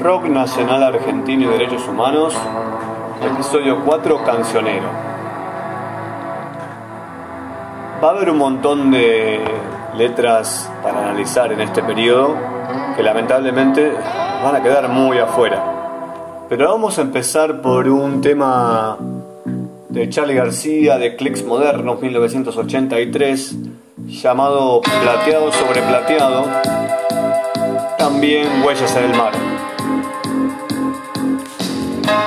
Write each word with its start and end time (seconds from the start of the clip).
Rock 0.00 0.24
Nacional 0.24 0.82
Argentino 0.82 1.44
y 1.44 1.58
Derechos 1.58 1.86
Humanos, 1.88 2.34
episodio 3.22 3.82
4, 3.84 4.24
Cancionero. 4.24 4.88
Va 8.02 8.08
a 8.08 8.10
haber 8.10 8.30
un 8.30 8.38
montón 8.38 8.90
de 8.90 9.40
letras 9.96 10.70
para 10.82 11.00
analizar 11.00 11.52
en 11.52 11.60
este 11.60 11.82
periodo 11.82 12.34
que 12.96 13.02
lamentablemente 13.02 13.92
van 14.42 14.56
a 14.56 14.62
quedar 14.62 14.88
muy 14.88 15.18
afuera. 15.18 15.62
Pero 16.48 16.68
vamos 16.68 16.98
a 16.98 17.02
empezar 17.02 17.60
por 17.60 17.88
un 17.88 18.20
tema 18.20 18.96
de 19.88 20.08
Charlie 20.08 20.34
García 20.34 20.98
de 20.98 21.16
Clicks 21.16 21.44
Modernos 21.44 22.00
1983 22.00 23.56
llamado 24.06 24.80
Plateado 24.82 25.52
sobre 25.52 25.82
Plateado, 25.82 26.44
también 27.98 28.62
Huellas 28.64 28.94
en 28.96 29.04
el 29.04 29.16
Mar. 29.16 29.45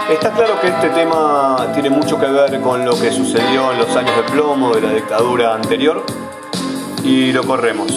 Está 0.09 0.31
claro 0.31 0.59
que 0.59 0.67
este 0.69 0.89
tema 0.89 1.67
tiene 1.71 1.91
mucho 1.91 2.19
que 2.19 2.25
ver 2.25 2.59
con 2.61 2.83
lo 2.83 2.99
que 2.99 3.11
sucedió 3.11 3.71
en 3.71 3.77
los 3.77 3.95
años 3.95 4.15
de 4.17 4.23
plomo 4.23 4.73
de 4.73 4.81
la 4.81 4.93
dictadura 4.93 5.53
anterior 5.53 6.03
y 7.03 7.31
lo 7.31 7.43
corremos. 7.43 7.93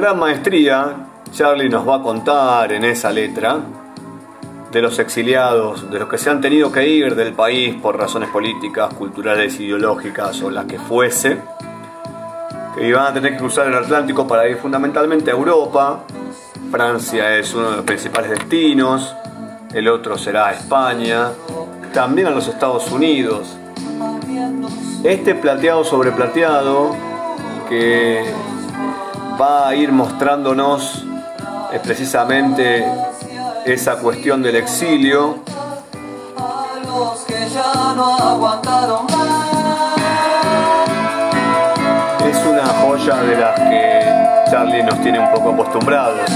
Gran 0.00 0.18
maestría, 0.18 0.94
Charlie 1.30 1.68
nos 1.68 1.86
va 1.86 1.96
a 1.96 2.02
contar 2.02 2.72
en 2.72 2.84
esa 2.84 3.10
letra 3.10 3.58
de 4.72 4.80
los 4.80 4.98
exiliados, 4.98 5.90
de 5.90 5.98
los 5.98 6.08
que 6.08 6.16
se 6.16 6.30
han 6.30 6.40
tenido 6.40 6.72
que 6.72 6.88
ir 6.88 7.14
del 7.14 7.34
país 7.34 7.74
por 7.74 7.98
razones 7.98 8.30
políticas, 8.30 8.94
culturales, 8.94 9.60
ideológicas 9.60 10.40
o 10.40 10.50
las 10.50 10.64
que 10.64 10.78
fuese, 10.78 11.36
que 12.74 12.88
iban 12.88 13.08
a 13.08 13.12
tener 13.12 13.32
que 13.32 13.38
cruzar 13.38 13.66
el 13.66 13.74
Atlántico 13.74 14.26
para 14.26 14.48
ir 14.48 14.56
fundamentalmente 14.56 15.30
a 15.30 15.34
Europa. 15.34 16.00
Francia 16.70 17.36
es 17.36 17.52
uno 17.52 17.70
de 17.70 17.76
los 17.76 17.84
principales 17.84 18.30
destinos, 18.30 19.14
el 19.74 19.86
otro 19.86 20.16
será 20.16 20.50
España, 20.52 21.28
también 21.92 22.28
a 22.28 22.30
los 22.30 22.48
Estados 22.48 22.90
Unidos. 22.90 23.54
Este 25.04 25.34
plateado 25.34 25.84
sobre 25.84 26.10
plateado 26.12 26.96
que 27.68 28.24
va 29.40 29.68
a 29.68 29.74
ir 29.74 29.90
mostrándonos 29.90 31.02
es 31.72 31.80
precisamente 31.80 32.84
esa 33.64 33.96
cuestión 33.96 34.42
del 34.42 34.56
exilio. 34.56 35.38
Es 42.28 42.46
una 42.46 42.66
joya 42.66 43.16
de 43.22 43.36
las 43.36 43.60
que 43.60 44.50
Charlie 44.50 44.82
nos 44.82 45.00
tiene 45.00 45.18
un 45.20 45.30
poco 45.30 45.52
acostumbrados. 45.52 46.30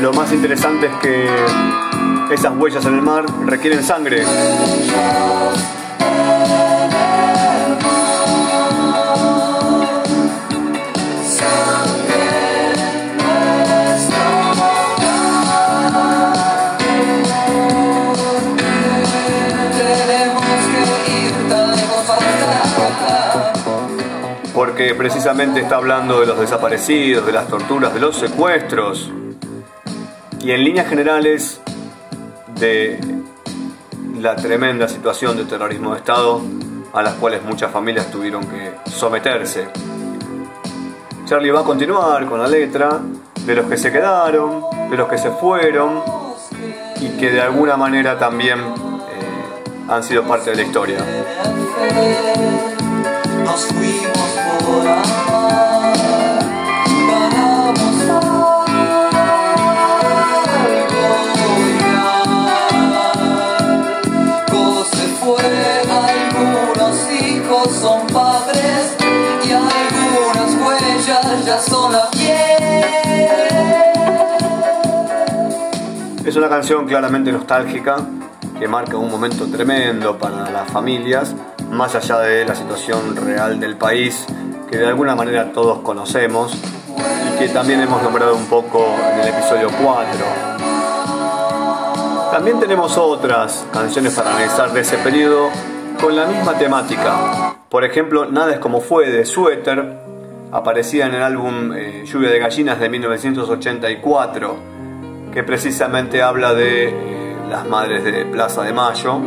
Lo 0.00 0.12
más 0.12 0.30
interesante 0.32 0.86
es 0.86 0.94
que 1.02 2.34
esas 2.34 2.52
huellas 2.56 2.84
en 2.86 2.94
el 2.94 3.02
mar 3.02 3.24
requieren 3.46 3.82
sangre. 3.82 4.24
Precisamente 24.94 25.60
está 25.60 25.76
hablando 25.76 26.20
de 26.20 26.26
los 26.26 26.38
desaparecidos, 26.38 27.26
de 27.26 27.32
las 27.32 27.48
torturas, 27.48 27.92
de 27.94 28.00
los 28.00 28.16
secuestros 28.16 29.10
y 30.40 30.52
en 30.52 30.64
líneas 30.64 30.88
generales 30.88 31.60
de 32.58 32.98
la 34.20 34.36
tremenda 34.36 34.88
situación 34.88 35.36
de 35.36 35.44
terrorismo 35.44 35.92
de 35.92 35.98
Estado 35.98 36.40
a 36.92 37.02
las 37.02 37.14
cuales 37.14 37.42
muchas 37.42 37.70
familias 37.70 38.10
tuvieron 38.10 38.44
que 38.46 38.72
someterse. 38.90 39.68
Charlie 41.26 41.50
va 41.50 41.60
a 41.60 41.64
continuar 41.64 42.26
con 42.26 42.40
la 42.40 42.48
letra 42.48 43.00
de 43.44 43.54
los 43.54 43.66
que 43.66 43.76
se 43.76 43.92
quedaron, 43.92 44.62
de 44.90 44.96
los 44.96 45.08
que 45.08 45.18
se 45.18 45.30
fueron 45.30 46.00
y 47.00 47.08
que 47.18 47.30
de 47.30 47.40
alguna 47.40 47.76
manera 47.76 48.18
también 48.18 48.60
eh, 48.60 49.88
han 49.88 50.02
sido 50.02 50.22
parte 50.22 50.50
de 50.50 50.56
la 50.56 50.62
historia. 50.62 50.98
Son 67.80 68.06
padres 68.06 68.96
y 69.46 69.52
algunas 69.52 70.54
huellas 70.54 71.44
ya 71.44 71.58
son 71.58 71.92
la 71.92 72.08
Es 76.24 76.36
una 76.36 76.48
canción 76.48 76.86
claramente 76.86 77.30
nostálgica 77.32 77.96
que 78.58 78.66
marca 78.66 78.96
un 78.96 79.10
momento 79.10 79.46
tremendo 79.46 80.18
para 80.18 80.50
las 80.50 80.70
familias, 80.70 81.34
más 81.70 81.94
allá 81.94 82.20
de 82.20 82.44
la 82.44 82.54
situación 82.54 83.16
real 83.16 83.58
del 83.60 83.76
país 83.76 84.26
que 84.70 84.78
de 84.78 84.86
alguna 84.86 85.14
manera 85.14 85.52
todos 85.52 85.78
conocemos 85.80 86.52
y 86.54 87.38
que 87.38 87.48
también 87.48 87.80
hemos 87.80 88.02
nombrado 88.02 88.34
un 88.34 88.46
poco 88.46 88.84
en 89.12 89.20
el 89.20 89.28
episodio 89.28 89.70
4. 89.82 90.56
También 92.32 92.58
tenemos 92.60 92.96
otras 92.98 93.66
canciones 93.72 94.14
para 94.14 94.30
analizar 94.30 94.72
de 94.72 94.80
ese 94.80 94.98
periodo 94.98 95.48
con 96.00 96.16
la 96.16 96.26
misma 96.26 96.58
temática. 96.58 97.54
Por 97.68 97.84
ejemplo, 97.84 98.26
Nada 98.26 98.52
es 98.52 98.58
como 98.58 98.80
fue 98.80 99.10
de 99.10 99.24
Suéter, 99.24 99.98
aparecía 100.52 101.06
en 101.06 101.14
el 101.14 101.22
álbum 101.22 101.72
eh, 101.74 102.04
Lluvia 102.04 102.30
de 102.30 102.38
Gallinas 102.38 102.80
de 102.80 102.88
1984, 102.88 104.56
que 105.32 105.42
precisamente 105.42 106.22
habla 106.22 106.54
de 106.54 106.88
eh, 106.88 107.36
las 107.48 107.66
madres 107.66 108.04
de 108.04 108.26
Plaza 108.26 108.62
de 108.62 108.72
Mayo 108.72 109.20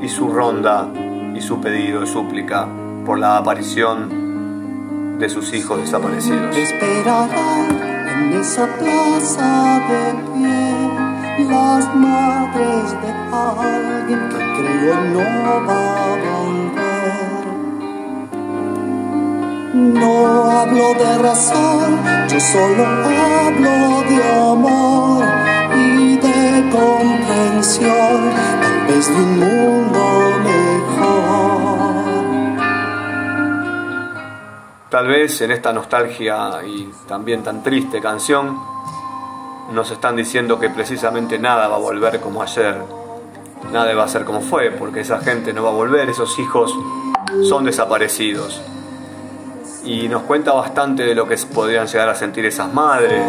y 0.00 0.08
su 0.08 0.28
ronda 0.28 0.88
y 1.34 1.40
su 1.40 1.60
pedido 1.60 2.02
y 2.02 2.06
súplica 2.06 2.68
por 3.04 3.18
la 3.18 3.36
aparición 3.36 5.18
de 5.18 5.28
sus 5.28 5.52
hijos 5.52 5.80
desaparecidos. 5.80 6.56
en 6.56 8.32
esa 8.32 8.66
plaza 8.78 9.80
de 9.88 10.14
pie 10.32 11.10
las 11.48 11.94
madres 11.94 12.90
de 13.02 13.10
alguien 13.32 14.28
que 14.28 14.38
creo 14.56 14.96
no 15.14 15.66
va 15.66 15.82
a 16.04 16.16
volver. 16.24 17.44
No 19.74 20.12
hablo 20.50 20.86
de 20.94 21.18
razón, 21.18 21.98
yo 22.28 22.40
solo 22.40 22.84
hablo 22.86 23.76
de 24.10 24.18
amor 24.52 25.24
y 25.76 26.16
de 26.16 26.70
comprensión, 26.70 28.18
tal 28.62 28.78
vez 28.88 29.08
de 29.08 29.22
un 29.22 29.38
mundo 29.38 29.59
Tal 35.00 35.08
vez 35.08 35.40
en 35.40 35.50
esta 35.50 35.72
nostalgia 35.72 36.60
y 36.62 36.90
también 37.08 37.42
tan 37.42 37.62
triste 37.62 38.02
canción 38.02 38.60
nos 39.72 39.90
están 39.90 40.14
diciendo 40.14 40.60
que 40.60 40.68
precisamente 40.68 41.38
nada 41.38 41.68
va 41.68 41.76
a 41.76 41.78
volver 41.78 42.20
como 42.20 42.42
ayer, 42.42 42.76
nada 43.72 43.94
va 43.94 44.04
a 44.04 44.08
ser 44.08 44.26
como 44.26 44.42
fue, 44.42 44.70
porque 44.72 45.00
esa 45.00 45.18
gente 45.20 45.54
no 45.54 45.62
va 45.62 45.70
a 45.70 45.72
volver, 45.72 46.10
esos 46.10 46.38
hijos 46.38 46.74
son 47.48 47.64
desaparecidos 47.64 48.60
y 49.86 50.06
nos 50.06 50.24
cuenta 50.24 50.52
bastante 50.52 51.04
de 51.04 51.14
lo 51.14 51.26
que 51.26 51.38
podrían 51.50 51.86
llegar 51.86 52.10
a 52.10 52.14
sentir 52.14 52.44
esas 52.44 52.70
madres. 52.70 53.24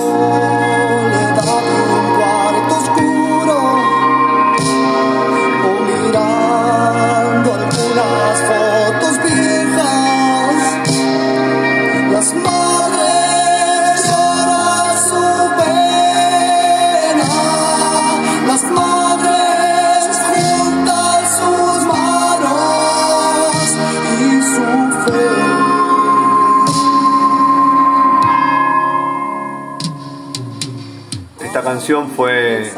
Canción 31.71 32.09
fue 32.09 32.69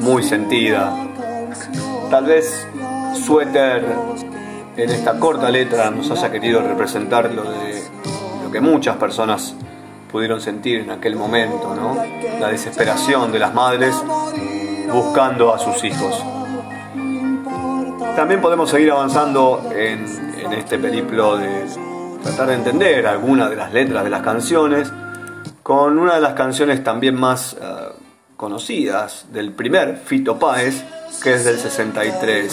muy 0.00 0.22
sentida. 0.22 0.94
Tal 2.10 2.26
vez 2.26 2.68
Suéter 3.24 3.86
en 4.76 4.90
esta 4.90 5.18
corta 5.18 5.48
letra 5.48 5.90
nos 5.90 6.10
haya 6.10 6.30
querido 6.30 6.60
representar 6.60 7.32
lo 7.32 7.44
de 7.44 7.84
lo 8.44 8.50
que 8.50 8.60
muchas 8.60 8.96
personas 8.96 9.54
pudieron 10.10 10.42
sentir 10.42 10.80
en 10.80 10.90
aquel 10.90 11.16
momento, 11.16 11.74
¿no? 11.74 11.96
La 12.38 12.48
desesperación 12.48 13.32
de 13.32 13.38
las 13.38 13.54
madres 13.54 13.96
buscando 14.92 15.54
a 15.54 15.58
sus 15.58 15.82
hijos. 15.84 16.22
También 18.14 18.42
podemos 18.42 18.68
seguir 18.68 18.90
avanzando 18.90 19.70
en, 19.74 20.04
en 20.38 20.52
este 20.52 20.78
periplo 20.78 21.38
de 21.38 21.64
tratar 22.22 22.48
de 22.48 22.54
entender 22.56 23.06
algunas 23.06 23.48
de 23.48 23.56
las 23.56 23.72
letras 23.72 24.04
de 24.04 24.10
las 24.10 24.20
canciones 24.20 24.92
con 25.62 25.98
una 25.98 26.16
de 26.16 26.20
las 26.20 26.34
canciones 26.34 26.82
también 26.82 27.14
más 27.14 27.54
eh, 27.54 27.66
conocidas 28.36 29.26
del 29.32 29.52
primer 29.52 29.96
Fito 29.98 30.38
Páez, 30.38 30.82
que 31.22 31.34
es 31.34 31.44
del 31.44 31.58
63. 31.58 32.52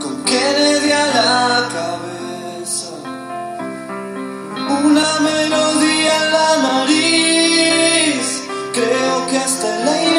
Con 0.00 0.24
Kennedy 0.24 0.92
a 0.92 1.06
la 1.06 1.68
cabeza, 1.72 2.92
una 4.68 5.20
melodía 5.20 6.16
en 6.16 6.32
la 6.32 6.56
nariz, 6.62 8.44
creo 8.72 9.26
que 9.28 9.38
hasta 9.38 9.82
el 9.82 9.88
aire 9.88 10.14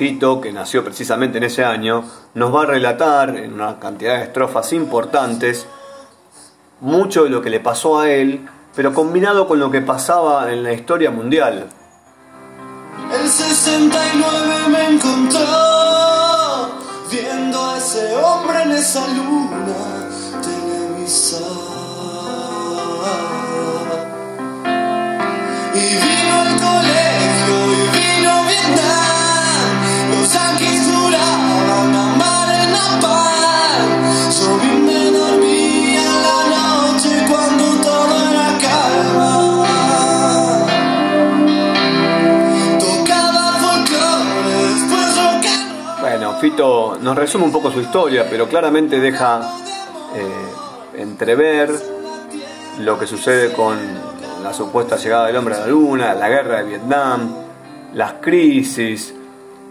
Fito, 0.00 0.40
que 0.40 0.50
nació 0.50 0.82
precisamente 0.82 1.36
en 1.36 1.44
ese 1.44 1.62
año, 1.62 2.04
nos 2.32 2.54
va 2.54 2.62
a 2.62 2.66
relatar 2.66 3.36
en 3.36 3.52
una 3.52 3.78
cantidad 3.78 4.16
de 4.16 4.22
estrofas 4.22 4.72
importantes 4.72 5.66
mucho 6.80 7.24
de 7.24 7.30
lo 7.30 7.42
que 7.42 7.50
le 7.50 7.60
pasó 7.60 8.00
a 8.00 8.10
él, 8.10 8.48
pero 8.74 8.92
combinado 8.94 9.46
con 9.46 9.58
lo 9.58 9.70
que 9.70 9.80
pasaba 9.80 10.52
en 10.52 10.62
la 10.62 10.72
historia 10.72 11.10
mundial. 11.10 11.66
El 13.12 13.28
69 13.28 14.68
me 14.68 14.88
encontró 14.94 15.40
viendo 17.10 17.70
a 17.70 17.78
ese 17.78 18.16
hombre 18.16 18.62
en 18.62 18.70
esa 18.72 19.06
luna 19.08 20.08
televisada. 20.40 21.46
Y 25.74 25.80
vino 25.80 26.34
al 26.40 26.60
colegio 26.60 26.89
Nos 46.60 47.16
resume 47.16 47.44
un 47.44 47.52
poco 47.52 47.70
su 47.70 47.80
historia, 47.80 48.26
pero 48.28 48.46
claramente 48.46 49.00
deja 49.00 49.40
eh, 50.14 51.00
entrever 51.00 51.70
lo 52.80 52.98
que 52.98 53.06
sucede 53.06 53.54
con 53.54 53.78
la 54.42 54.52
supuesta 54.52 54.96
llegada 54.96 55.28
del 55.28 55.36
hombre 55.36 55.54
a 55.54 55.60
la 55.60 55.66
luna, 55.68 56.12
la 56.12 56.28
guerra 56.28 56.58
de 56.58 56.64
Vietnam, 56.64 57.34
las 57.94 58.14
crisis, 58.20 59.14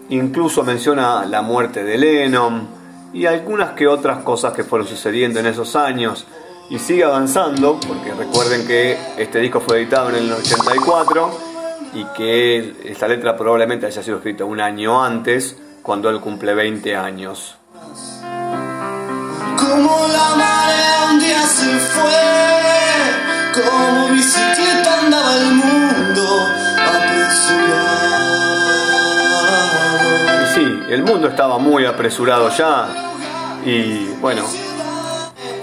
incluso 0.08 0.64
menciona 0.64 1.24
la 1.26 1.42
muerte 1.42 1.84
de 1.84 1.96
Lennon 1.96 2.66
y 3.12 3.24
algunas 3.26 3.70
que 3.74 3.86
otras 3.86 4.24
cosas 4.24 4.52
que 4.52 4.64
fueron 4.64 4.88
sucediendo 4.88 5.38
en 5.38 5.46
esos 5.46 5.76
años. 5.76 6.26
Y 6.70 6.80
sigue 6.80 7.04
avanzando, 7.04 7.78
porque 7.86 8.12
recuerden 8.14 8.66
que 8.66 8.98
este 9.16 9.38
disco 9.38 9.60
fue 9.60 9.78
editado 9.78 10.08
en 10.08 10.16
el 10.16 10.32
84 10.32 11.30
y 11.94 12.04
que 12.16 12.74
esta 12.84 13.06
letra 13.06 13.36
probablemente 13.36 13.86
haya 13.86 14.02
sido 14.02 14.16
escrita 14.16 14.44
un 14.44 14.60
año 14.60 15.04
antes, 15.04 15.56
cuando 15.82 16.10
él 16.10 16.20
cumple 16.20 16.54
20 16.54 16.96
años. 16.96 17.56
Como 19.56 20.06
la 20.08 20.36
marea 20.36 21.08
un 21.10 21.18
día 21.18 21.42
se 21.42 21.78
fue, 21.78 22.12
como 23.54 24.08
bicicleta 24.08 25.00
andaba 25.00 25.36
el 25.36 25.52
mundo 25.54 26.46
apresurado. 26.96 28.06
Sí, 30.54 30.82
el 30.90 31.02
mundo 31.04 31.28
estaba 31.28 31.58
muy 31.58 31.86
apresurado 31.86 32.50
ya 32.50 32.88
y 33.64 34.08
bueno, 34.20 34.44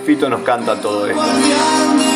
Fito 0.05 0.29
nos 0.29 0.41
canta 0.41 0.79
todo 0.79 1.07
esto. 1.07 2.06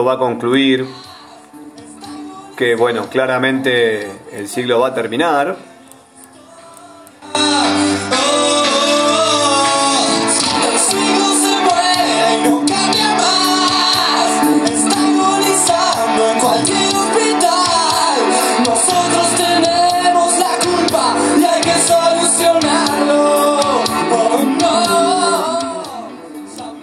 Va 0.00 0.14
a 0.14 0.18
concluir 0.18 0.86
que 2.56 2.74
bueno, 2.74 3.08
claramente 3.10 4.10
el 4.32 4.48
siglo 4.48 4.80
va 4.80 4.88
a 4.88 4.94
terminar. 4.94 5.56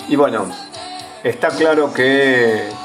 Y 0.08 0.16
bueno, 0.16 0.46
está 1.24 1.50
claro 1.50 1.92
que 1.94 2.79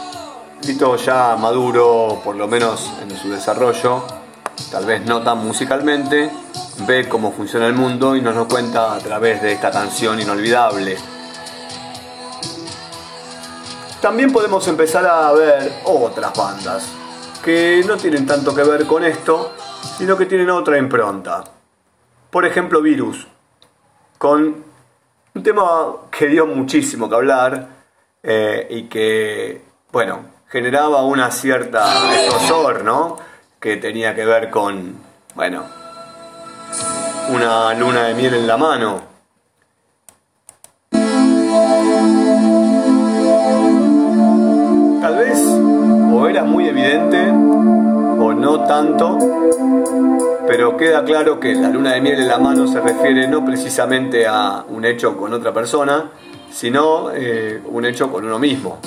Ya 0.67 1.37
maduro, 1.37 2.23
por 2.25 2.37
lo 2.37 2.49
menos 2.49 2.91
en 3.03 3.15
su 3.15 3.29
desarrollo, 3.29 4.03
tal 4.71 4.87
vez 4.87 5.05
no 5.05 5.23
tan 5.23 5.45
musicalmente, 5.45 6.31
ve 6.87 7.07
cómo 7.07 7.33
funciona 7.33 7.67
el 7.67 7.75
mundo 7.75 8.17
y 8.17 8.23
nos 8.23 8.35
lo 8.35 8.49
cuenta 8.49 8.95
a 8.95 8.99
través 8.99 9.43
de 9.43 9.53
esta 9.53 9.71
canción 9.71 10.19
inolvidable. 10.19 10.97
También 14.01 14.33
podemos 14.33 14.67
empezar 14.67 15.05
a 15.07 15.33
ver 15.33 15.71
otras 15.85 16.33
bandas 16.35 16.91
que 17.45 17.85
no 17.87 17.99
tienen 17.99 18.25
tanto 18.25 18.55
que 18.55 18.63
ver 18.63 18.87
con 18.87 19.05
esto, 19.05 19.53
sino 19.99 20.17
que 20.17 20.25
tienen 20.25 20.49
otra 20.49 20.79
impronta. 20.79 21.45
Por 22.31 22.47
ejemplo, 22.47 22.81
Virus, 22.81 23.27
con 24.17 24.65
un 25.35 25.43
tema 25.43 25.95
que 26.11 26.27
dio 26.29 26.47
muchísimo 26.47 27.07
que 27.07 27.15
hablar 27.15 27.69
eh, 28.23 28.67
y 28.71 28.85
que, 28.85 29.63
bueno, 29.93 30.33
generaba 30.55 31.03
una 31.03 31.33
cierta 31.33 32.15
escosor, 32.15 32.85
¿no? 32.85 33.17
Que 33.59 33.77
tenía 33.77 34.15
que 34.15 34.25
ver 34.25 34.51
con, 34.51 34.95
bueno, 35.35 35.65
una 37.31 37.75
luna 37.75 38.05
de 38.05 38.15
miel 38.15 38.35
en 38.35 38.47
la 38.47 38.57
mano. 38.57 39.01
Tal 45.01 45.17
vez 45.17 45.41
o 46.13 46.29
era 46.29 46.45
muy 46.45 46.69
evidente 46.69 47.31
o 47.31 48.33
no 48.33 48.63
tanto, 48.63 49.19
pero 50.47 50.77
queda 50.77 51.03
claro 51.03 51.41
que 51.41 51.53
la 51.57 51.69
luna 51.69 51.95
de 51.95 52.01
miel 52.01 52.21
en 52.21 52.29
la 52.29 52.39
mano 52.39 52.69
se 52.69 52.81
refiere 52.81 53.27
no 53.27 53.45
precisamente 53.45 54.25
a 54.29 54.65
un 54.69 54.85
hecho 54.85 55.17
con 55.17 55.33
otra 55.33 55.53
persona, 55.53 56.13
sino 56.53 57.11
eh, 57.13 57.61
un 57.65 57.85
hecho 57.87 58.13
con 58.13 58.25
uno 58.25 58.39
mismo. 58.39 58.79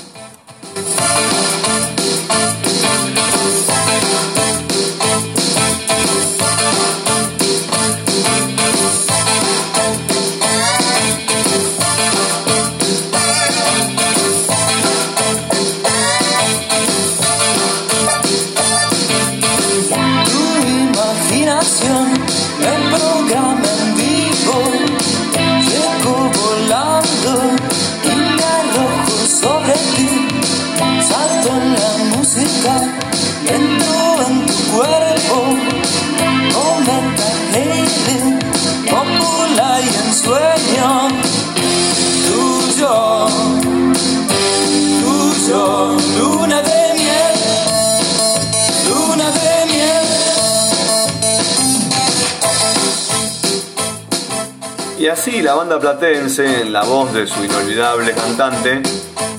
Luna 46.18 46.62
de 46.62 46.94
miel, 46.96 47.36
luna 48.90 49.32
de 49.32 49.66
miel. 49.66 50.06
Y 55.00 55.08
así 55.08 55.42
la 55.42 55.54
banda 55.54 55.80
platense, 55.80 56.62
en 56.62 56.74
la 56.74 56.84
voz 56.84 57.14
de 57.14 57.28
su 57.28 57.44
inolvidable 57.44 58.14
cantante, 58.14 58.82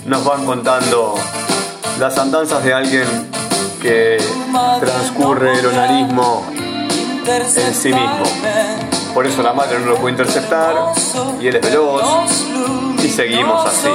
nos 0.06 0.25
van 0.25 0.44
contando 0.47 1.14
las 1.99 2.16
andanzas 2.16 2.62
de 2.62 2.73
alguien 2.73 3.06
que 3.82 4.18
transcurre 4.80 5.58
el 5.58 5.66
onanismo 5.66 6.44
en 7.26 7.75
sí 7.75 7.88
mismo. 7.92 8.25
Por 9.14 9.26
eso 9.26 9.42
la 9.42 9.52
madre 9.52 9.80
no 9.80 9.87
lo 9.87 9.97
puede 9.97 10.12
interceptar 10.12 10.75
y 11.40 11.49
él 11.49 11.56
es 11.56 11.62
veloz 11.62 12.02
y 13.02 13.08
seguimos 13.08 13.66
así. 13.66 13.88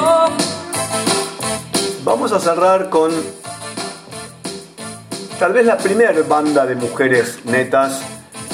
Vamos 2.03 2.33
a 2.33 2.39
cerrar 2.39 2.89
con 2.89 3.11
tal 5.39 5.53
vez 5.53 5.65
la 5.65 5.77
primera 5.77 6.13
banda 6.27 6.65
de 6.65 6.75
mujeres 6.75 7.39
netas 7.45 8.01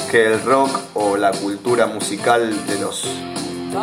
que 0.08 0.26
el 0.26 0.44
rock 0.44 0.70
o 0.94 1.16
la 1.16 1.32
cultura 1.32 1.86
musical 1.86 2.66
de 2.66 2.78
los 2.78 3.04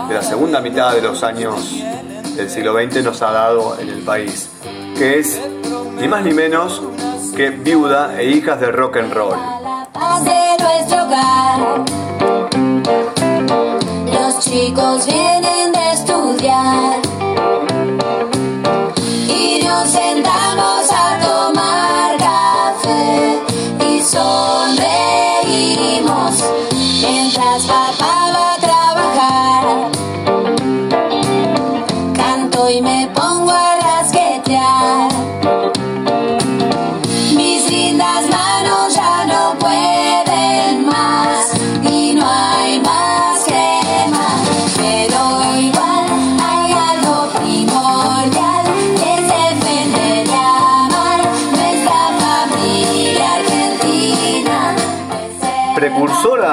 de 0.07 0.13
la 0.13 0.21
segunda 0.21 0.61
mitad 0.61 0.93
de 0.93 1.01
los 1.01 1.21
años 1.21 1.83
del 2.35 2.49
siglo 2.49 2.73
XX 2.73 3.03
nos 3.03 3.21
ha 3.21 3.31
dado 3.31 3.77
en 3.77 3.89
el 3.89 4.03
país, 4.03 4.49
que 4.97 5.19
es 5.19 5.41
ni 5.99 6.07
más 6.07 6.23
ni 6.23 6.33
menos 6.33 6.81
que 7.35 7.49
viuda 7.49 8.21
e 8.21 8.29
hijas 8.29 8.61
de 8.61 8.71
rock 8.71 8.97
and 8.97 9.13
roll. 9.13 9.37
Los 14.13 14.39
chicos 14.39 15.07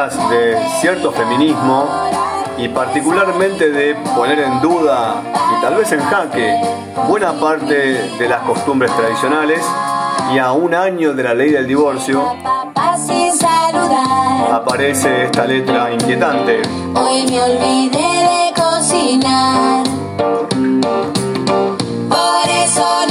De 0.05 0.59
cierto 0.83 1.13
feminismo 1.13 1.89
y 2.59 2.69
particularmente 2.69 3.71
de 3.71 3.95
poner 4.15 4.39
en 4.39 4.61
duda 4.61 5.23
y 5.57 5.63
tal 5.63 5.77
vez 5.77 5.91
en 5.93 6.01
jaque 6.01 6.61
buena 7.09 7.33
parte 7.33 7.75
de 8.19 8.29
las 8.29 8.43
costumbres 8.43 8.95
tradicionales 8.95 9.65
y 10.35 10.39
a 10.39 10.53
un 10.53 10.75
año 10.75 11.15
de 11.15 11.23
la 11.23 11.33
ley 11.33 11.53
del 11.53 11.67
divorcio 11.67 12.37
aparece 14.53 15.25
esta 15.25 15.47
letra 15.47 15.91
inquietante. 15.91 16.61
Hoy 16.95 17.25
me 17.27 17.43
olvidé 17.43 17.99
de 17.99 18.53
cocinar. 18.55 19.85
Por 22.11 22.51
eso 22.51 23.04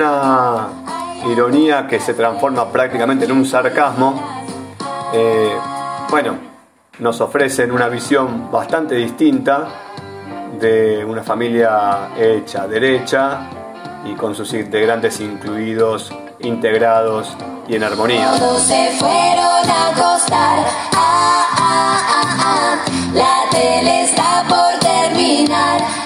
una 0.00 0.68
ironía 1.30 1.86
que 1.86 2.00
se 2.00 2.14
transforma 2.14 2.70
prácticamente 2.72 3.26
en 3.26 3.32
un 3.32 3.44
sarcasmo, 3.44 4.18
eh, 5.12 5.52
bueno, 6.08 6.38
nos 7.00 7.20
ofrecen 7.20 7.70
una 7.70 7.88
visión 7.88 8.50
bastante 8.50 8.94
distinta 8.94 9.68
de 10.58 11.04
una 11.04 11.22
familia 11.22 12.10
hecha 12.18 12.66
derecha 12.66 13.40
y 14.06 14.14
con 14.14 14.34
sus 14.34 14.54
integrantes 14.54 15.20
incluidos, 15.20 16.10
integrados 16.40 17.36
y 17.68 17.76
en 17.76 17.84
armonía. 17.84 18.32
Se 18.32 18.92
fueron 18.98 19.70
a 19.70 19.88
acostar. 19.88 20.66
Ah, 20.94 21.46
ah, 21.58 22.36
ah. 22.42 22.76
La 23.12 23.50
tele 23.50 24.04
está 24.04 24.44
por 24.48 24.78
terminar. 24.80 25.99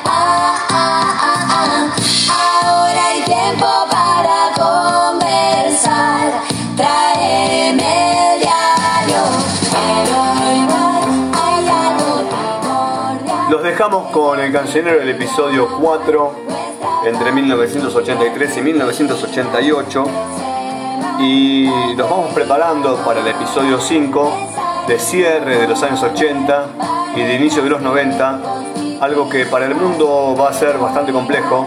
Los 13.55 13.63
dejamos 13.63 14.11
con 14.11 14.41
el 14.41 14.53
cancionero 14.53 14.99
del 14.99 15.11
episodio 15.11 15.69
4 15.81 16.33
entre 17.07 17.31
1983 17.31 18.57
y 18.57 18.61
1988 18.61 20.05
y 21.21 21.69
nos 21.97 22.11
vamos 22.11 22.35
preparando 22.35 22.97
para 23.05 23.21
el 23.21 23.29
episodio 23.29 23.81
5 23.81 24.33
de 24.89 24.99
cierre 24.99 25.59
de 25.59 25.69
los 25.69 25.81
años 25.85 26.03
80 26.03 26.67
y 27.15 27.23
de 27.23 27.35
inicio 27.37 27.63
de 27.63 27.71
los 27.71 27.81
90, 27.81 28.41
algo 29.01 29.29
que 29.29 29.47
para 29.47 29.67
el 29.67 29.77
mundo 29.77 30.35
va 30.37 30.49
a 30.49 30.53
ser 30.53 30.77
bastante 30.77 31.13
complejo, 31.13 31.65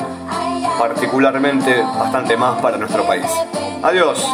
particularmente 0.78 1.82
bastante 1.98 2.36
más 2.36 2.62
para 2.62 2.76
nuestro 2.76 3.08
país. 3.08 3.32
Adiós. 3.82 4.28